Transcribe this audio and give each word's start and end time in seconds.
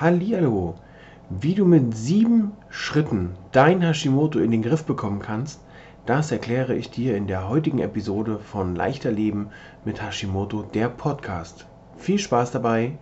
Hallihallo! 0.00 0.76
Wie 1.28 1.54
du 1.54 1.66
mit 1.66 1.94
sieben 1.94 2.52
Schritten 2.70 3.36
dein 3.52 3.82
Hashimoto 3.82 4.38
in 4.38 4.50
den 4.50 4.62
Griff 4.62 4.86
bekommen 4.86 5.20
kannst, 5.20 5.62
das 6.06 6.32
erkläre 6.32 6.74
ich 6.74 6.90
dir 6.90 7.18
in 7.18 7.26
der 7.26 7.50
heutigen 7.50 7.80
Episode 7.80 8.38
von 8.38 8.74
Leichter 8.74 9.10
Leben 9.10 9.50
mit 9.84 10.00
Hashimoto, 10.00 10.62
der 10.62 10.88
Podcast. 10.88 11.66
Viel 11.98 12.18
Spaß 12.18 12.50
dabei! 12.50 12.96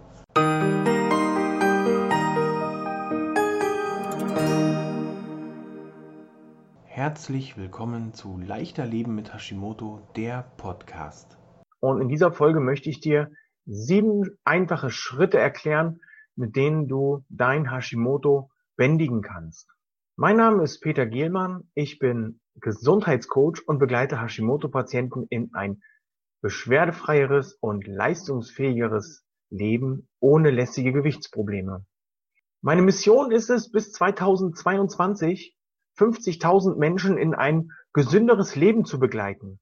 Herzlich 6.87 7.57
willkommen 7.57 8.13
zu 8.13 8.39
Leichter 8.39 8.87
Leben 8.87 9.15
mit 9.15 9.33
Hashimoto, 9.33 10.01
der 10.17 10.51
Podcast. 10.57 11.39
Und 11.79 12.01
in 12.01 12.09
dieser 12.09 12.33
Folge 12.33 12.59
möchte 12.59 12.91
ich 12.91 12.99
dir 12.99 13.31
sieben 13.67 14.37
einfache 14.43 14.91
Schritte 14.91 15.39
erklären, 15.39 16.01
mit 16.39 16.57
denen 16.57 16.87
du 16.89 17.25
dein 17.29 17.71
Hashimoto 17.71 18.51
bändigen 18.77 19.23
kannst. 19.23 19.69
Mein 20.17 20.37
Name 20.37 20.63
ist 20.63 20.81
Peter 20.81 21.05
Gielmann. 21.05 21.69
Ich 21.75 21.99
bin 21.99 22.41
Gesundheitscoach 22.61 23.67
und 23.67 23.79
begleite 23.79 24.21
Hashimoto-Patienten 24.21 25.27
in 25.31 25.53
ein 25.55 25.83
beschwerdefreieres 26.41 27.55
und 27.55 27.87
leistungsfähigeres 27.87 29.25
Leben 29.51 30.09
ohne 30.21 30.51
lästige 30.51 30.93
Gewichtsprobleme. 30.93 31.85
Meine 32.61 32.83
Mission 32.83 33.33
ist 33.33 33.51
es, 33.51 33.71
bis 33.71 33.93
2022 33.93 35.57
50.000 35.99 36.77
Menschen 36.77 37.19
in 37.19 37.35
ein 37.35 37.71
gesünderes 37.93 38.55
Leben 38.55 38.85
zu 38.85 39.01
begleiten. 39.01 39.59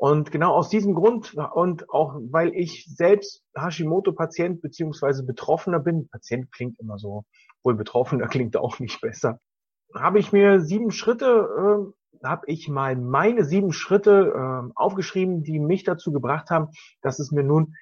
Und 0.00 0.30
genau 0.30 0.54
aus 0.54 0.70
diesem 0.70 0.94
Grund 0.94 1.34
und 1.34 1.90
auch 1.90 2.14
weil 2.30 2.54
ich 2.54 2.86
selbst 2.86 3.44
Hashimoto-Patient 3.54 4.62
beziehungsweise 4.62 5.26
Betroffener 5.26 5.78
bin, 5.78 6.08
Patient 6.08 6.50
klingt 6.52 6.80
immer 6.80 6.96
so, 6.96 7.26
wohl 7.62 7.74
Betroffener 7.74 8.26
klingt 8.28 8.56
auch 8.56 8.78
nicht 8.78 9.02
besser, 9.02 9.40
habe 9.94 10.18
ich 10.18 10.32
mir 10.32 10.62
sieben 10.62 10.90
Schritte, 10.90 11.92
äh, 12.24 12.26
habe 12.26 12.46
ich 12.46 12.66
mal 12.66 12.96
meine 12.96 13.44
sieben 13.44 13.74
Schritte 13.74 14.32
äh, 14.34 14.72
aufgeschrieben, 14.74 15.42
die 15.42 15.60
mich 15.60 15.84
dazu 15.84 16.12
gebracht 16.12 16.48
haben, 16.48 16.68
dass 17.02 17.18
es 17.18 17.30
mir 17.30 17.44
nun 17.44 17.74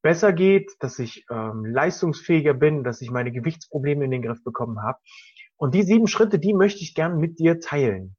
besser 0.00 0.32
geht, 0.32 0.72
dass 0.80 0.98
ich 0.98 1.26
ähm, 1.30 1.66
leistungsfähiger 1.66 2.54
bin, 2.54 2.84
dass 2.84 3.02
ich 3.02 3.10
meine 3.10 3.32
Gewichtsprobleme 3.32 4.06
in 4.06 4.12
den 4.12 4.22
Griff 4.22 4.42
bekommen 4.42 4.82
habe. 4.82 4.98
Und 5.58 5.74
die 5.74 5.82
sieben 5.82 6.06
Schritte, 6.06 6.38
die 6.38 6.54
möchte 6.54 6.80
ich 6.80 6.94
gern 6.94 7.18
mit 7.18 7.38
dir 7.38 7.60
teilen. 7.60 8.16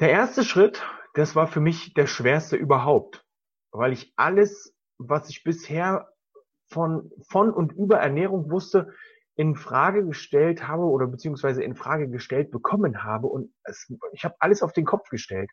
Der 0.00 0.08
erste 0.08 0.44
Schritt 0.44 0.82
das 1.16 1.34
war 1.34 1.46
für 1.46 1.60
mich 1.60 1.94
der 1.94 2.06
schwerste 2.06 2.56
überhaupt, 2.56 3.24
weil 3.72 3.92
ich 3.92 4.12
alles, 4.16 4.74
was 4.98 5.30
ich 5.30 5.44
bisher 5.44 6.08
von, 6.68 7.10
von 7.28 7.50
und 7.50 7.72
über 7.72 7.98
Ernährung 7.98 8.50
wusste, 8.50 8.92
in 9.34 9.54
Frage 9.54 10.04
gestellt 10.04 10.68
habe 10.68 10.84
oder 10.84 11.06
beziehungsweise 11.06 11.62
in 11.62 11.74
Frage 11.74 12.08
gestellt 12.08 12.50
bekommen 12.50 13.02
habe 13.02 13.28
und 13.28 13.52
es, 13.64 13.90
ich 14.12 14.24
habe 14.24 14.34
alles 14.40 14.62
auf 14.62 14.72
den 14.72 14.84
Kopf 14.84 15.08
gestellt. 15.08 15.50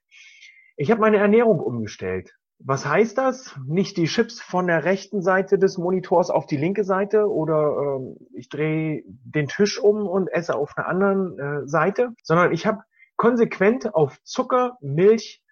Ich 0.75 0.91
habe 0.91 1.01
meine 1.01 1.17
Ernährung 1.17 1.59
umgestellt. 1.59 2.33
Was 2.59 2.85
heißt 2.85 3.17
das? 3.17 3.57
Nicht 3.65 3.97
die 3.97 4.05
Chips 4.05 4.41
von 4.41 4.67
der 4.67 4.85
rechten 4.85 5.21
Seite 5.21 5.57
des 5.57 5.77
Monitors 5.77 6.29
auf 6.29 6.45
die 6.45 6.57
linke 6.57 6.83
Seite 6.83 7.29
oder 7.29 7.97
ähm, 7.97 8.17
ich 8.33 8.47
drehe 8.49 9.03
den 9.05 9.47
Tisch 9.47 9.79
um 9.79 10.07
und 10.07 10.27
esse 10.27 10.55
auf 10.55 10.77
einer 10.77 10.87
anderen 10.87 11.39
äh, 11.39 11.67
Seite, 11.67 12.13
sondern 12.23 12.53
ich 12.53 12.65
habe 12.65 12.83
konsequent 13.17 13.93
auf 13.93 14.21
Zucker, 14.23 14.77
Milch, 14.81 15.42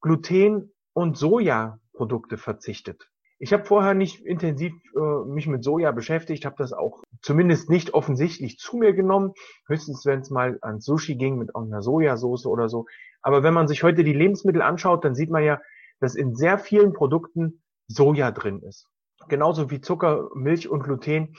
Gluten 0.00 0.72
und 0.92 1.16
Sojaprodukte 1.16 2.38
verzichtet. 2.38 3.10
Ich 3.42 3.54
habe 3.54 3.64
vorher 3.64 3.94
nicht 3.94 4.20
intensiv 4.26 4.74
äh, 4.94 5.24
mich 5.26 5.46
mit 5.46 5.64
Soja 5.64 5.92
beschäftigt, 5.92 6.44
habe 6.44 6.56
das 6.58 6.74
auch 6.74 7.02
zumindest 7.22 7.70
nicht 7.70 7.94
offensichtlich 7.94 8.58
zu 8.58 8.76
mir 8.76 8.92
genommen, 8.92 9.32
höchstens 9.66 10.04
wenn 10.04 10.20
es 10.20 10.28
mal 10.28 10.58
an 10.60 10.80
Sushi 10.80 11.16
ging 11.16 11.38
mit 11.38 11.56
einer 11.56 11.80
Sojasauce 11.80 12.44
oder 12.44 12.68
so. 12.68 12.84
Aber 13.22 13.42
wenn 13.42 13.54
man 13.54 13.66
sich 13.66 13.82
heute 13.82 14.04
die 14.04 14.12
Lebensmittel 14.12 14.60
anschaut, 14.60 15.06
dann 15.06 15.14
sieht 15.14 15.30
man 15.30 15.42
ja, 15.42 15.58
dass 16.00 16.14
in 16.14 16.34
sehr 16.34 16.58
vielen 16.58 16.92
Produkten 16.92 17.62
Soja 17.88 18.30
drin 18.30 18.60
ist. 18.60 18.86
Genauso 19.28 19.70
wie 19.70 19.80
Zucker, 19.80 20.28
Milch 20.34 20.68
und 20.68 20.82
Gluten 20.82 21.34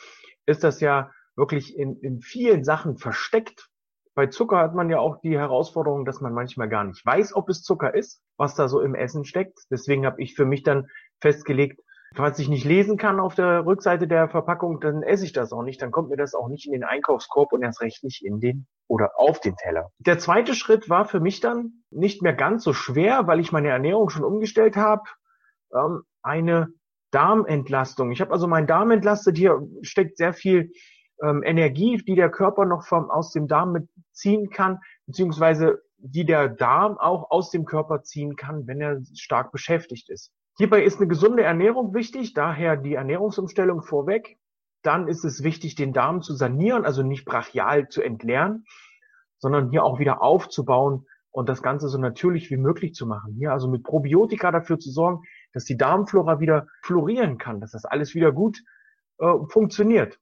ist 0.48 0.64
das 0.64 0.82
ja 0.82 1.12
wirklich 1.36 1.78
in, 1.78 1.98
in 1.98 2.20
vielen 2.20 2.64
Sachen 2.64 2.98
versteckt 2.98 3.71
bei 4.14 4.28
Zucker 4.28 4.58
hat 4.58 4.76
man 4.76 4.90
ja 4.90 5.00
auch 5.00 5.22
die 5.22 5.38
Herausforderung, 5.38 6.06
dass 6.06 6.22
man 6.22 6.34
manchmal 6.34 6.70
gar 6.70 6.84
nicht 6.84 7.06
weiß, 7.06 7.34
ob 7.36 7.50
es 7.50 7.64
Zucker 7.64 7.94
ist, 7.94 8.22
was 8.38 8.56
da 8.56 8.68
so 8.68 8.82
im 8.82 8.96
Essen 8.96 9.26
steckt. 9.26 9.60
Deswegen 9.70 10.06
habe 10.06 10.22
ich 10.22 10.36
für 10.36 10.46
mich 10.46 10.64
dann 10.64 10.88
festgelegt, 11.22 11.82
falls 12.16 12.40
ich 12.40 12.50
nicht 12.50 12.66
lesen 12.66 12.98
kann 12.98 13.20
auf 13.20 13.36
der 13.36 13.66
Rückseite 13.66 14.08
der 14.08 14.28
Verpackung, 14.28 14.80
dann 14.82 15.02
esse 15.02 15.24
ich 15.24 15.34
das 15.34 15.54
auch 15.54 15.64
nicht. 15.64 15.82
Dann 15.82 15.92
kommt 15.92 16.10
mir 16.10 16.18
das 16.18 16.36
auch 16.36 16.50
nicht 16.50 16.66
in 16.66 16.74
den 16.74 16.84
Einkaufskorb 16.84 17.54
und 17.54 17.64
erst 17.64 17.82
recht 17.82 18.04
nicht 18.04 18.24
in 18.24 18.40
den 18.40 18.68
oder 18.88 19.12
auf 19.16 19.40
den 19.40 19.56
Teller. 19.56 19.92
Der 20.00 20.20
zweite 20.20 20.54
Schritt 20.54 20.90
war 20.90 21.06
für 21.06 21.22
mich 21.22 21.40
dann 21.40 21.84
nicht 21.90 22.22
mehr 22.22 22.34
ganz 22.34 22.64
so 22.64 22.74
schwer, 22.74 23.28
weil 23.28 23.40
ich 23.40 23.54
meine 23.54 23.70
Ernährung 23.70 24.10
schon 24.10 24.26
umgestellt 24.26 24.76
habe. 24.76 25.04
Ähm, 25.74 26.02
eine 26.22 26.74
Darmentlastung. 27.12 28.12
Ich 28.12 28.22
habe 28.22 28.32
also 28.32 28.48
meinen 28.48 28.68
Darm 28.68 28.92
entlastet. 28.92 29.38
Hier 29.38 29.62
steckt 29.82 30.18
sehr 30.18 30.34
viel 30.34 30.72
ähm, 31.22 31.44
Energie, 31.44 31.98
die 31.98 32.16
der 32.16 32.30
Körper 32.30 32.66
noch 32.66 32.86
vom, 32.86 33.10
aus 33.10 33.32
dem 33.32 33.48
Darm 33.48 33.74
mitziehen 33.74 34.50
kann, 34.50 34.80
beziehungsweise 35.06 35.82
die 35.98 36.26
der 36.26 36.50
Darm 36.50 36.98
auch 36.98 37.30
aus 37.30 37.52
dem 37.52 37.66
Körper 37.66 38.04
ziehen 38.04 38.36
kann, 38.36 38.68
wenn 38.68 38.82
er 38.82 39.02
stark 39.16 39.52
beschäftigt 39.52 40.10
ist. 40.10 40.32
Hierbei 40.58 40.84
ist 40.84 40.98
eine 40.98 41.08
gesunde 41.08 41.44
Ernährung 41.44 41.94
wichtig, 41.94 42.34
daher 42.34 42.76
die 42.76 42.96
Ernährungsumstellung 42.96 43.84
vorweg. 43.84 44.38
Dann 44.84 45.08
ist 45.08 45.24
es 45.24 45.44
wichtig, 45.44 45.76
den 45.76 45.94
Darm 45.94 46.22
zu 46.22 46.34
sanieren, 46.34 46.86
also 46.86 47.04
nicht 47.04 47.26
brachial 47.26 47.88
zu 47.88 48.02
entleeren, 48.02 48.66
sondern 49.38 49.70
hier 49.70 49.84
auch 49.84 50.00
wieder 50.00 50.22
aufzubauen 50.22 51.06
und 51.30 51.48
das 51.50 51.62
Ganze 51.62 51.88
so 51.88 51.98
natürlich 51.98 52.50
wie 52.50 52.58
möglich 52.58 52.94
zu 52.94 53.06
machen. 53.06 53.36
Hier 53.38 53.54
also 53.54 53.70
mit 53.70 53.84
Probiotika 53.84 54.52
dafür 54.52 54.80
zu 54.80 54.90
sorgen, 54.92 55.24
dass 55.54 55.66
die 55.66 55.78
Darmflora 55.78 56.40
wieder 56.40 56.68
florieren 56.82 57.38
kann, 57.38 57.62
dass 57.62 57.72
das 57.72 57.86
alles 57.86 58.16
wieder 58.16 58.32
gut 58.32 58.62
äh, 59.20 59.34
funktioniert. 59.50 60.20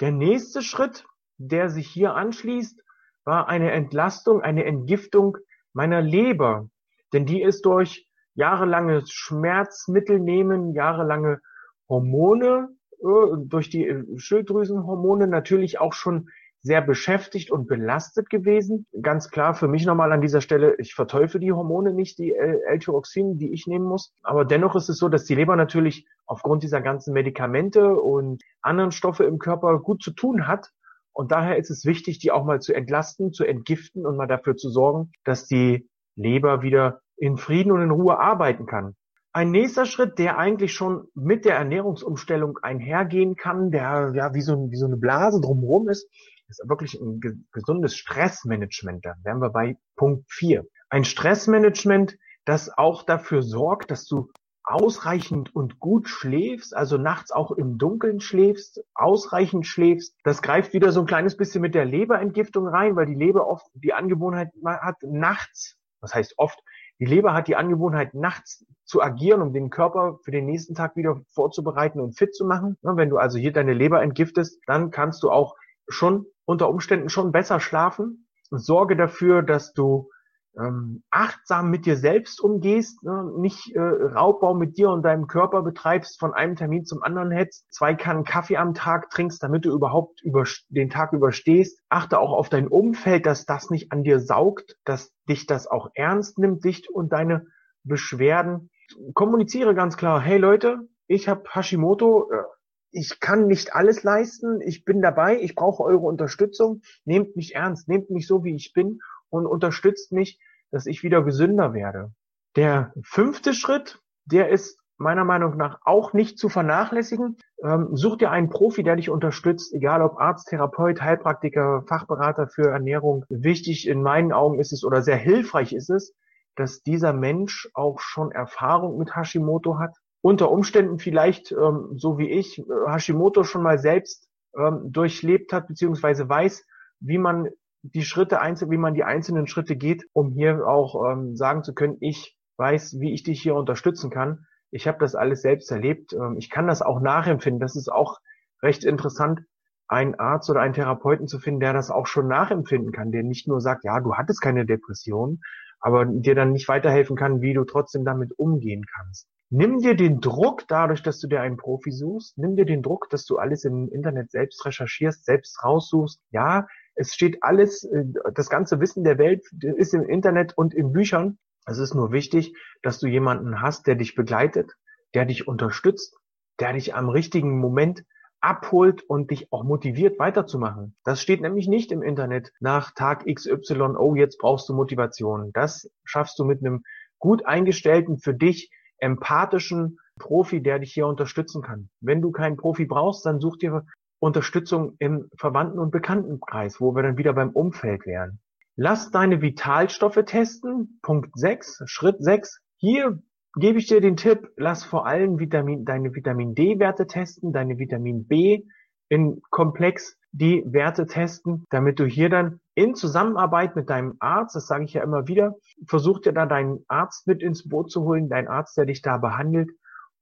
Der 0.00 0.12
nächste 0.12 0.62
Schritt, 0.62 1.04
der 1.36 1.68
sich 1.68 1.88
hier 1.88 2.14
anschließt, 2.14 2.82
war 3.24 3.48
eine 3.48 3.70
Entlastung, 3.72 4.40
eine 4.40 4.64
Entgiftung 4.64 5.36
meiner 5.72 6.00
Leber. 6.00 6.68
Denn 7.12 7.26
die 7.26 7.42
ist 7.42 7.66
durch 7.66 8.08
jahrelanges 8.34 9.10
Schmerzmittel 9.10 10.18
nehmen, 10.18 10.72
jahrelange 10.72 11.40
Hormone, 11.88 12.68
äh, 13.00 13.36
durch 13.44 13.68
die 13.68 14.04
Schilddrüsenhormone 14.16 15.26
natürlich 15.26 15.80
auch 15.80 15.92
schon 15.92 16.30
sehr 16.62 16.82
beschäftigt 16.82 17.50
und 17.50 17.66
belastet 17.66 18.28
gewesen. 18.28 18.86
Ganz 19.00 19.30
klar 19.30 19.54
für 19.54 19.68
mich 19.68 19.86
nochmal 19.86 20.12
an 20.12 20.20
dieser 20.20 20.40
Stelle, 20.40 20.76
ich 20.78 20.94
verteufel 20.94 21.40
die 21.40 21.52
Hormone 21.52 21.92
nicht, 21.92 22.18
die 22.18 22.34
L-Tyroxin, 22.34 23.38
die 23.38 23.52
ich 23.52 23.66
nehmen 23.66 23.86
muss. 23.86 24.12
Aber 24.22 24.44
dennoch 24.44 24.76
ist 24.76 24.88
es 24.88 24.98
so, 24.98 25.08
dass 25.08 25.24
die 25.24 25.34
Leber 25.34 25.56
natürlich 25.56 26.06
aufgrund 26.26 26.62
dieser 26.62 26.80
ganzen 26.80 27.14
Medikamente 27.14 27.94
und 27.94 28.42
anderen 28.62 28.92
Stoffe 28.92 29.24
im 29.24 29.38
Körper 29.38 29.78
gut 29.78 30.02
zu 30.02 30.12
tun 30.12 30.46
hat. 30.46 30.70
Und 31.12 31.32
daher 31.32 31.56
ist 31.56 31.70
es 31.70 31.84
wichtig, 31.84 32.18
die 32.18 32.30
auch 32.30 32.44
mal 32.44 32.60
zu 32.60 32.72
entlasten, 32.72 33.32
zu 33.32 33.44
entgiften 33.44 34.06
und 34.06 34.16
mal 34.16 34.26
dafür 34.26 34.56
zu 34.56 34.70
sorgen, 34.70 35.12
dass 35.24 35.46
die 35.46 35.88
Leber 36.14 36.62
wieder 36.62 37.00
in 37.16 37.36
Frieden 37.36 37.72
und 37.72 37.82
in 37.82 37.90
Ruhe 37.90 38.18
arbeiten 38.18 38.66
kann. 38.66 38.94
Ein 39.32 39.52
nächster 39.52 39.86
Schritt, 39.86 40.18
der 40.18 40.38
eigentlich 40.38 40.72
schon 40.72 41.06
mit 41.14 41.44
der 41.44 41.54
Ernährungsumstellung 41.54 42.58
einhergehen 42.62 43.36
kann, 43.36 43.70
der 43.70 44.12
ja 44.14 44.34
wie 44.34 44.40
so, 44.40 44.70
wie 44.70 44.76
so 44.76 44.86
eine 44.86 44.96
Blase 44.96 45.40
drumherum 45.40 45.88
ist, 45.88 46.08
ist 46.50 46.68
wirklich 46.68 46.94
ein 46.94 47.20
gesundes 47.52 47.96
Stressmanagement. 47.96 49.04
Da 49.04 49.14
wären 49.22 49.40
wir 49.40 49.50
bei 49.50 49.76
Punkt 49.96 50.30
4. 50.30 50.66
Ein 50.88 51.04
Stressmanagement, 51.04 52.18
das 52.44 52.76
auch 52.76 53.04
dafür 53.04 53.42
sorgt, 53.42 53.90
dass 53.90 54.06
du 54.06 54.30
ausreichend 54.64 55.54
und 55.54 55.80
gut 55.80 56.08
schläfst, 56.08 56.76
also 56.76 56.96
nachts 56.96 57.32
auch 57.32 57.50
im 57.50 57.78
Dunkeln 57.78 58.20
schläfst, 58.20 58.82
ausreichend 58.94 59.66
schläfst. 59.66 60.14
Das 60.22 60.42
greift 60.42 60.72
wieder 60.74 60.92
so 60.92 61.00
ein 61.00 61.06
kleines 61.06 61.36
bisschen 61.36 61.62
mit 61.62 61.74
der 61.74 61.84
Leberentgiftung 61.84 62.68
rein, 62.68 62.94
weil 62.94 63.06
die 63.06 63.14
Leber 63.14 63.48
oft 63.48 63.66
die 63.74 63.94
Angewohnheit 63.94 64.50
hat, 64.64 64.96
nachts, 65.02 65.76
was 66.00 66.14
heißt 66.14 66.34
oft, 66.36 66.58
die 67.00 67.06
Leber 67.06 67.32
hat 67.32 67.48
die 67.48 67.56
Angewohnheit, 67.56 68.12
nachts 68.14 68.64
zu 68.84 69.00
agieren, 69.02 69.40
um 69.40 69.52
den 69.52 69.70
Körper 69.70 70.18
für 70.22 70.30
den 70.30 70.44
nächsten 70.44 70.74
Tag 70.74 70.96
wieder 70.96 71.20
vorzubereiten 71.32 71.98
und 71.98 72.18
fit 72.18 72.34
zu 72.34 72.44
machen. 72.44 72.76
Wenn 72.82 73.08
du 73.08 73.16
also 73.16 73.38
hier 73.38 73.52
deine 73.52 73.72
Leber 73.72 74.02
entgiftest, 74.02 74.60
dann 74.66 74.90
kannst 74.90 75.22
du 75.22 75.30
auch 75.30 75.56
schon 75.90 76.26
unter 76.44 76.68
Umständen 76.68 77.08
schon 77.08 77.32
besser 77.32 77.60
schlafen. 77.60 78.26
Sorge 78.50 78.96
dafür, 78.96 79.42
dass 79.42 79.72
du 79.72 80.10
ähm, 80.58 81.02
achtsam 81.10 81.70
mit 81.70 81.86
dir 81.86 81.96
selbst 81.96 82.40
umgehst, 82.40 83.02
ne? 83.04 83.30
nicht 83.38 83.74
äh, 83.74 83.80
Raubbau 83.80 84.54
mit 84.54 84.76
dir 84.76 84.90
und 84.90 85.02
deinem 85.02 85.26
Körper 85.26 85.62
betreibst, 85.62 86.18
von 86.18 86.34
einem 86.34 86.56
Termin 86.56 86.84
zum 86.84 87.02
anderen 87.02 87.30
hetzt, 87.30 87.72
zwei 87.72 87.94
Kannen 87.94 88.24
Kaffee 88.24 88.56
am 88.56 88.74
Tag 88.74 89.10
trinkst, 89.10 89.42
damit 89.42 89.64
du 89.64 89.70
überhaupt 89.70 90.22
über 90.22 90.44
den 90.68 90.90
Tag 90.90 91.12
überstehst. 91.12 91.80
Achte 91.88 92.18
auch 92.18 92.32
auf 92.32 92.48
dein 92.48 92.66
Umfeld, 92.66 93.26
dass 93.26 93.46
das 93.46 93.70
nicht 93.70 93.92
an 93.92 94.02
dir 94.02 94.18
saugt, 94.18 94.76
dass 94.84 95.12
dich 95.28 95.46
das 95.46 95.66
auch 95.66 95.90
ernst 95.94 96.38
nimmt, 96.38 96.64
dich 96.64 96.92
und 96.92 97.12
deine 97.12 97.46
Beschwerden. 97.84 98.70
Kommuniziere 99.14 99.74
ganz 99.74 99.96
klar, 99.96 100.20
hey 100.20 100.38
Leute, 100.38 100.88
ich 101.06 101.28
habe 101.28 101.44
Hashimoto, 101.48 102.30
äh, 102.32 102.42
ich 102.92 103.20
kann 103.20 103.46
nicht 103.46 103.74
alles 103.74 104.02
leisten, 104.02 104.60
ich 104.60 104.84
bin 104.84 105.02
dabei, 105.02 105.40
ich 105.40 105.54
brauche 105.54 105.82
eure 105.82 106.06
Unterstützung, 106.06 106.82
nehmt 107.04 107.36
mich 107.36 107.54
ernst, 107.54 107.88
nehmt 107.88 108.10
mich 108.10 108.26
so, 108.26 108.44
wie 108.44 108.54
ich 108.54 108.72
bin 108.72 109.00
und 109.28 109.46
unterstützt 109.46 110.12
mich, 110.12 110.40
dass 110.70 110.86
ich 110.86 111.02
wieder 111.02 111.22
gesünder 111.22 111.72
werde. 111.72 112.12
Der 112.56 112.92
fünfte 113.02 113.54
Schritt, 113.54 114.00
der 114.24 114.48
ist 114.48 114.80
meiner 115.00 115.24
Meinung 115.24 115.56
nach 115.56 115.80
auch 115.84 116.12
nicht 116.12 116.38
zu 116.38 116.48
vernachlässigen. 116.48 117.38
Ähm, 117.64 117.88
such 117.96 118.18
dir 118.18 118.30
einen 118.30 118.50
Profi, 118.50 118.82
der 118.82 118.96
dich 118.96 119.08
unterstützt, 119.08 119.72
egal 119.72 120.02
ob 120.02 120.18
Arzt, 120.18 120.48
Therapeut, 120.48 121.00
Heilpraktiker, 121.00 121.84
Fachberater 121.88 122.48
für 122.48 122.70
Ernährung. 122.70 123.24
Wichtig 123.30 123.88
in 123.88 124.02
meinen 124.02 124.32
Augen 124.32 124.60
ist 124.60 124.72
es 124.72 124.84
oder 124.84 125.02
sehr 125.02 125.16
hilfreich 125.16 125.72
ist 125.72 125.88
es, 125.88 126.14
dass 126.54 126.82
dieser 126.82 127.14
Mensch 127.14 127.70
auch 127.72 128.00
schon 128.00 128.30
Erfahrung 128.30 128.98
mit 128.98 129.16
Hashimoto 129.16 129.78
hat, 129.78 129.96
unter 130.22 130.50
Umständen 130.50 130.98
vielleicht, 130.98 131.52
ähm, 131.52 131.92
so 131.96 132.18
wie 132.18 132.30
ich, 132.30 132.58
äh, 132.58 132.62
Hashimoto 132.86 133.44
schon 133.44 133.62
mal 133.62 133.78
selbst 133.78 134.28
ähm, 134.56 134.92
durchlebt 134.92 135.52
hat, 135.52 135.68
beziehungsweise 135.68 136.28
weiß, 136.28 136.64
wie 137.00 137.18
man 137.18 137.48
die 137.82 138.02
Schritte 138.02 138.40
einzeln, 138.40 138.70
wie 138.70 138.76
man 138.76 138.94
die 138.94 139.04
einzelnen 139.04 139.46
Schritte 139.46 139.76
geht, 139.76 140.04
um 140.12 140.32
hier 140.32 140.66
auch 140.66 141.12
ähm, 141.12 141.36
sagen 141.36 141.62
zu 141.62 141.74
können, 141.74 141.96
ich 142.00 142.36
weiß, 142.58 143.00
wie 143.00 143.14
ich 143.14 143.22
dich 143.22 143.40
hier 143.40 143.54
unterstützen 143.54 144.10
kann. 144.10 144.46
Ich 144.70 144.86
habe 144.86 144.98
das 144.98 145.14
alles 145.14 145.42
selbst 145.42 145.70
erlebt. 145.70 146.12
Ähm, 146.12 146.36
ich 146.38 146.50
kann 146.50 146.66
das 146.66 146.82
auch 146.82 147.00
nachempfinden. 147.00 147.60
Das 147.60 147.76
ist 147.76 147.90
auch 147.90 148.18
recht 148.62 148.84
interessant, 148.84 149.40
einen 149.88 150.14
Arzt 150.16 150.50
oder 150.50 150.60
einen 150.60 150.74
Therapeuten 150.74 151.26
zu 151.26 151.38
finden, 151.38 151.60
der 151.60 151.72
das 151.72 151.90
auch 151.90 152.06
schon 152.06 152.28
nachempfinden 152.28 152.92
kann, 152.92 153.10
der 153.10 153.22
nicht 153.22 153.48
nur 153.48 153.60
sagt, 153.60 153.84
ja, 153.84 153.98
du 154.00 154.14
hattest 154.14 154.42
keine 154.42 154.66
Depression, 154.66 155.40
aber 155.80 156.04
dir 156.04 156.34
dann 156.34 156.52
nicht 156.52 156.68
weiterhelfen 156.68 157.16
kann, 157.16 157.40
wie 157.40 157.54
du 157.54 157.64
trotzdem 157.64 158.04
damit 158.04 158.38
umgehen 158.38 158.84
kannst. 158.94 159.26
Nimm 159.52 159.80
dir 159.80 159.96
den 159.96 160.20
Druck 160.20 160.68
dadurch, 160.68 161.02
dass 161.02 161.18
du 161.18 161.26
dir 161.26 161.40
einen 161.40 161.56
Profi 161.56 161.90
suchst. 161.90 162.38
Nimm 162.38 162.54
dir 162.54 162.64
den 162.64 162.82
Druck, 162.82 163.10
dass 163.10 163.24
du 163.24 163.36
alles 163.36 163.64
im 163.64 163.88
Internet 163.88 164.30
selbst 164.30 164.64
recherchierst, 164.64 165.24
selbst 165.24 165.64
raussuchst. 165.64 166.22
Ja, 166.30 166.68
es 166.94 167.12
steht 167.14 167.42
alles, 167.42 167.82
äh, 167.82 168.04
das 168.34 168.48
ganze 168.48 168.78
Wissen 168.78 169.02
der 169.02 169.18
Welt 169.18 169.44
ist 169.60 169.92
im 169.92 170.08
Internet 170.08 170.56
und 170.56 170.72
in 170.72 170.92
Büchern. 170.92 171.38
Es 171.66 171.78
ist 171.78 171.94
nur 171.94 172.12
wichtig, 172.12 172.54
dass 172.82 173.00
du 173.00 173.08
jemanden 173.08 173.60
hast, 173.60 173.88
der 173.88 173.96
dich 173.96 174.14
begleitet, 174.14 174.76
der 175.14 175.24
dich 175.24 175.48
unterstützt, 175.48 176.16
der 176.60 176.72
dich 176.74 176.94
am 176.94 177.08
richtigen 177.08 177.58
Moment 177.58 178.04
abholt 178.40 179.02
und 179.02 179.32
dich 179.32 179.52
auch 179.52 179.64
motiviert 179.64 180.20
weiterzumachen. 180.20 180.96
Das 181.04 181.20
steht 181.20 181.40
nämlich 181.40 181.66
nicht 181.66 181.90
im 181.90 182.02
Internet 182.02 182.52
nach 182.60 182.92
Tag 182.92 183.26
XY, 183.26 183.96
oh, 183.98 184.14
jetzt 184.14 184.38
brauchst 184.38 184.68
du 184.68 184.74
Motivation. 184.74 185.50
Das 185.52 185.90
schaffst 186.04 186.38
du 186.38 186.44
mit 186.44 186.60
einem 186.60 186.84
gut 187.18 187.44
eingestellten, 187.44 188.18
für 188.18 188.32
dich 188.32 188.70
empathischen 189.00 189.98
Profi, 190.18 190.62
der 190.62 190.78
dich 190.78 190.92
hier 190.92 191.06
unterstützen 191.06 191.62
kann. 191.62 191.88
Wenn 192.00 192.22
du 192.22 192.30
keinen 192.30 192.56
Profi 192.56 192.84
brauchst, 192.84 193.26
dann 193.26 193.40
such 193.40 193.56
dir 193.56 193.84
Unterstützung 194.20 194.96
im 194.98 195.30
Verwandten- 195.36 195.78
und 195.78 195.90
Bekanntenkreis, 195.90 196.80
wo 196.80 196.94
wir 196.94 197.02
dann 197.02 197.16
wieder 197.16 197.32
beim 197.32 197.50
Umfeld 197.50 198.06
wären. 198.06 198.38
Lass 198.76 199.10
deine 199.10 199.42
Vitalstoffe 199.42 200.22
testen. 200.26 201.00
Punkt 201.02 201.30
6, 201.38 201.82
Schritt 201.86 202.22
6. 202.22 202.60
Hier 202.76 203.22
gebe 203.56 203.78
ich 203.78 203.86
dir 203.86 204.00
den 204.00 204.16
Tipp, 204.16 204.52
lass 204.56 204.84
vor 204.84 205.06
allem 205.06 205.38
Vitamin, 205.38 205.84
deine 205.84 206.14
Vitamin 206.14 206.54
D-Werte 206.54 207.06
testen, 207.06 207.52
deine 207.52 207.78
Vitamin 207.78 208.26
B 208.26 208.64
in 209.10 209.42
Komplex 209.50 210.16
die 210.32 210.62
Werte 210.64 211.06
testen, 211.06 211.66
damit 211.70 211.98
du 211.98 212.06
hier 212.06 212.30
dann 212.30 212.60
in 212.74 212.94
Zusammenarbeit 212.94 213.76
mit 213.76 213.90
deinem 213.90 214.14
Arzt, 214.20 214.54
das 214.54 214.66
sage 214.66 214.84
ich 214.84 214.94
ja 214.94 215.02
immer 215.02 215.26
wieder, 215.26 215.56
versuch 215.86 216.20
dir 216.20 216.32
da 216.32 216.46
deinen 216.46 216.84
Arzt 216.88 217.26
mit 217.26 217.42
ins 217.42 217.68
Boot 217.68 217.90
zu 217.90 218.04
holen, 218.04 218.28
deinen 218.28 218.48
Arzt, 218.48 218.76
der 218.78 218.86
dich 218.86 219.02
da 219.02 219.18
behandelt 219.18 219.70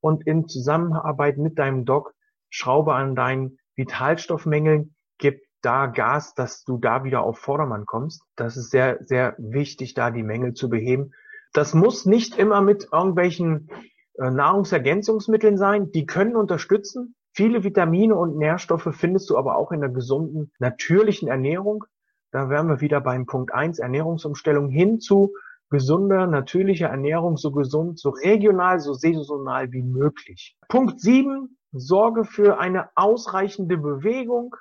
und 0.00 0.26
in 0.26 0.48
Zusammenarbeit 0.48 1.36
mit 1.36 1.58
deinem 1.58 1.84
Doc 1.84 2.14
schraube 2.48 2.94
an 2.94 3.14
deinen 3.14 3.58
Vitalstoffmängeln, 3.76 4.94
gib 5.18 5.42
da 5.60 5.86
Gas, 5.86 6.34
dass 6.34 6.64
du 6.64 6.78
da 6.78 7.04
wieder 7.04 7.22
auf 7.22 7.38
Vordermann 7.38 7.84
kommst. 7.84 8.22
Das 8.36 8.56
ist 8.56 8.70
sehr, 8.70 8.98
sehr 9.00 9.34
wichtig, 9.38 9.92
da 9.92 10.10
die 10.10 10.22
Mängel 10.22 10.54
zu 10.54 10.70
beheben. 10.70 11.12
Das 11.52 11.74
muss 11.74 12.06
nicht 12.06 12.38
immer 12.38 12.62
mit 12.62 12.88
irgendwelchen 12.92 13.70
äh, 14.14 14.30
Nahrungsergänzungsmitteln 14.30 15.58
sein. 15.58 15.90
Die 15.92 16.06
können 16.06 16.36
unterstützen. 16.36 17.14
Viele 17.38 17.62
Vitamine 17.62 18.16
und 18.16 18.36
Nährstoffe 18.36 18.88
findest 18.90 19.30
du 19.30 19.38
aber 19.38 19.54
auch 19.58 19.70
in 19.70 19.80
der 19.80 19.90
gesunden, 19.90 20.50
natürlichen 20.58 21.28
Ernährung. 21.28 21.84
Da 22.32 22.50
wären 22.50 22.66
wir 22.66 22.80
wieder 22.80 23.00
beim 23.00 23.26
Punkt 23.26 23.54
eins 23.54 23.78
Ernährungsumstellung 23.78 24.70
hin 24.70 24.98
zu 24.98 25.32
gesunder, 25.70 26.26
natürlicher 26.26 26.88
Ernährung, 26.88 27.36
so 27.36 27.52
gesund, 27.52 28.00
so 28.00 28.10
regional, 28.10 28.80
so 28.80 28.92
saisonal 28.92 29.70
wie 29.70 29.84
möglich. 29.84 30.58
Punkt 30.68 31.00
sieben 31.00 31.56
Sorge 31.70 32.24
für 32.24 32.58
eine 32.58 32.88
ausreichende 32.96 33.76
Bewegung. 33.76 34.56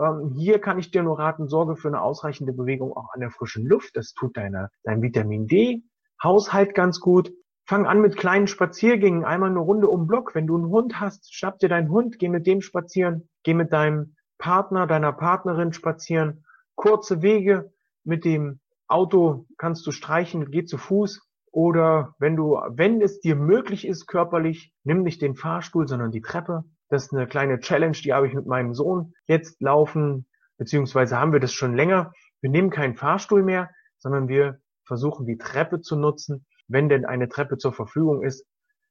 Ähm, 0.00 0.32
hier 0.34 0.62
kann 0.62 0.78
ich 0.78 0.90
dir 0.90 1.02
nur 1.02 1.18
raten, 1.18 1.48
sorge 1.48 1.76
für 1.76 1.88
eine 1.88 2.00
ausreichende 2.00 2.54
Bewegung 2.54 2.94
auch 2.96 3.12
an 3.12 3.20
der 3.20 3.32
frischen 3.32 3.66
Luft. 3.66 3.98
Das 3.98 4.14
tut 4.14 4.34
deine, 4.38 4.70
dein 4.82 5.02
Vitamin 5.02 5.46
D 5.46 5.82
Haushalt 6.22 6.74
ganz 6.74 7.00
gut. 7.00 7.34
Fang 7.66 7.86
an 7.86 8.02
mit 8.02 8.18
kleinen 8.18 8.46
Spaziergängen, 8.46 9.24
einmal 9.24 9.48
eine 9.48 9.58
Runde 9.58 9.88
um 9.88 10.06
Block. 10.06 10.34
Wenn 10.34 10.46
du 10.46 10.54
einen 10.54 10.68
Hund 10.68 11.00
hast, 11.00 11.34
schnapp 11.34 11.58
dir 11.60 11.70
deinen 11.70 11.88
Hund, 11.88 12.18
geh 12.18 12.28
mit 12.28 12.46
dem 12.46 12.60
spazieren, 12.60 13.30
geh 13.42 13.54
mit 13.54 13.72
deinem 13.72 14.16
Partner, 14.36 14.86
deiner 14.86 15.14
Partnerin 15.14 15.72
spazieren. 15.72 16.44
Kurze 16.74 17.22
Wege 17.22 17.72
mit 18.04 18.26
dem 18.26 18.60
Auto 18.86 19.46
kannst 19.56 19.86
du 19.86 19.92
streichen, 19.92 20.50
geh 20.50 20.66
zu 20.66 20.76
Fuß. 20.76 21.26
Oder 21.52 22.14
wenn 22.18 22.36
du, 22.36 22.60
wenn 22.68 23.00
es 23.00 23.20
dir 23.20 23.34
möglich 23.34 23.86
ist, 23.86 24.08
körperlich, 24.08 24.74
nimm 24.82 25.02
nicht 25.02 25.22
den 25.22 25.34
Fahrstuhl, 25.34 25.88
sondern 25.88 26.10
die 26.10 26.20
Treppe. 26.20 26.64
Das 26.90 27.04
ist 27.04 27.14
eine 27.14 27.26
kleine 27.26 27.60
Challenge, 27.60 27.96
die 27.96 28.12
habe 28.12 28.26
ich 28.26 28.34
mit 28.34 28.44
meinem 28.44 28.74
Sohn 28.74 29.14
jetzt 29.26 29.62
laufen, 29.62 30.26
beziehungsweise 30.58 31.18
haben 31.18 31.32
wir 31.32 31.40
das 31.40 31.54
schon 31.54 31.74
länger. 31.74 32.12
Wir 32.42 32.50
nehmen 32.50 32.68
keinen 32.68 32.96
Fahrstuhl 32.96 33.42
mehr, 33.42 33.70
sondern 33.96 34.28
wir 34.28 34.60
versuchen 34.84 35.24
die 35.24 35.38
Treppe 35.38 35.80
zu 35.80 35.96
nutzen 35.96 36.44
wenn 36.68 36.88
denn 36.88 37.04
eine 37.04 37.28
Treppe 37.28 37.56
zur 37.58 37.72
Verfügung 37.72 38.22
ist. 38.22 38.46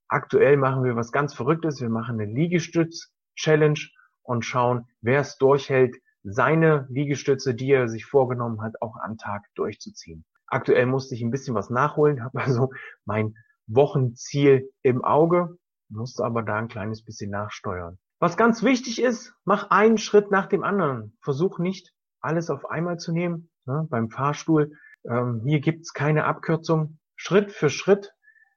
Aktuell 0.07 0.57
machen 0.57 0.83
wir 0.83 0.95
was 0.95 1.11
ganz 1.11 1.33
Verrücktes. 1.33 1.81
Wir 1.81 1.89
machen 1.89 2.19
eine 2.19 2.31
Liegestütz-Challenge 2.31 3.79
und 4.21 4.45
schauen, 4.45 4.87
wer 5.01 5.21
es 5.21 5.37
durchhält, 5.37 5.97
seine 6.23 6.87
Liegestütze, 6.89 7.53
die 7.53 7.71
er 7.71 7.89
sich 7.89 8.05
vorgenommen 8.05 8.61
hat, 8.61 8.81
auch 8.81 8.95
am 8.97 9.17
Tag 9.17 9.43
durchzuziehen. 9.55 10.25
Aktuell 10.47 10.85
musste 10.85 11.15
ich 11.15 11.21
ein 11.21 11.31
bisschen 11.31 11.55
was 11.55 11.69
nachholen, 11.69 12.23
habe 12.23 12.41
also 12.41 12.71
mein 13.05 13.35
Wochenziel 13.67 14.69
im 14.81 15.03
Auge, 15.03 15.57
musste 15.89 16.23
aber 16.23 16.43
da 16.43 16.57
ein 16.57 16.67
kleines 16.67 17.03
bisschen 17.03 17.31
nachsteuern. 17.31 17.97
Was 18.19 18.37
ganz 18.37 18.63
wichtig 18.63 19.01
ist, 19.01 19.33
mach 19.43 19.69
einen 19.69 19.97
Schritt 19.97 20.31
nach 20.31 20.47
dem 20.47 20.63
anderen. 20.63 21.17
Versuch 21.21 21.59
nicht 21.59 21.93
alles 22.21 22.49
auf 22.49 22.65
einmal 22.69 22.97
zu 22.97 23.11
nehmen. 23.11 23.49
Ne, 23.65 23.85
beim 23.89 24.09
Fahrstuhl, 24.09 24.73
ähm, 25.05 25.41
hier 25.45 25.59
gibt's 25.59 25.93
keine 25.93 26.25
Abkürzung. 26.25 26.99
Schritt 27.23 27.53
für 27.53 27.69
Schritt 27.69 28.13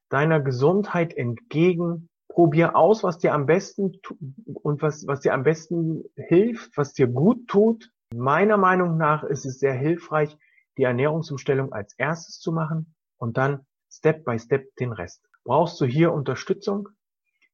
deiner 0.08 0.40
Gesundheit 0.40 1.16
entgegen. 1.16 2.08
Probier 2.28 2.74
aus, 2.74 3.04
was 3.04 3.18
dir 3.18 3.32
am 3.32 3.46
besten 3.46 3.92
und 4.44 4.82
was, 4.82 5.06
was 5.06 5.20
dir 5.20 5.34
am 5.34 5.44
besten 5.44 6.02
hilft, 6.16 6.76
was 6.76 6.92
dir 6.92 7.06
gut 7.06 7.46
tut. 7.46 7.92
Meiner 8.12 8.56
Meinung 8.56 8.96
nach 8.96 9.22
ist 9.22 9.46
es 9.46 9.60
sehr 9.60 9.72
hilfreich, 9.72 10.36
die 10.78 10.82
Ernährungsumstellung 10.82 11.72
als 11.72 11.94
erstes 11.96 12.40
zu 12.40 12.50
machen 12.50 12.92
und 13.18 13.36
dann 13.36 13.64
Step 13.88 14.24
by 14.24 14.36
Step 14.36 14.74
den 14.80 14.90
Rest. 14.90 15.24
Brauchst 15.44 15.80
du 15.80 15.84
hier 15.84 16.12
Unterstützung? 16.12 16.88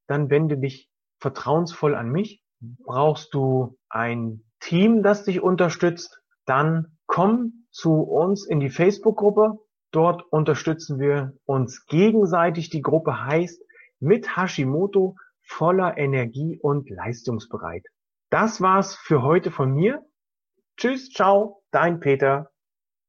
Dann 0.07 0.31
wende 0.31 0.57
dich 0.57 0.89
vertrauensvoll 1.21 1.95
an 1.95 2.11
mich. 2.11 2.43
Brauchst 2.85 3.35
du 3.35 3.79
ein 3.91 4.45
Team, 4.61 5.03
das 5.03 5.25
dich 5.25 5.43
unterstützt? 5.43 6.23
Dann 6.47 6.97
komm 7.05 7.67
zu 7.71 8.01
uns 8.01 8.47
in 8.47 8.61
die 8.61 8.71
Facebook-Gruppe. 8.71 9.59
Dort 9.93 10.23
unterstützen 10.33 10.99
wir 10.99 11.35
uns 11.45 11.87
gegenseitig. 11.87 12.71
Die 12.71 12.83
Gruppe 12.83 13.25
heißt 13.25 13.63
mit 14.01 14.37
Hashimoto 14.37 15.17
voller 15.43 15.99
Energie 15.99 16.59
und 16.61 16.89
leistungsbereit. 16.91 17.85
Das 18.31 18.61
war's 18.63 18.97
für 18.97 19.23
heute 19.23 19.51
von 19.51 19.73
mir. 19.73 20.05
Tschüss, 20.79 21.11
ciao, 21.11 21.63
dein 21.71 22.01
Peter. 22.01 22.52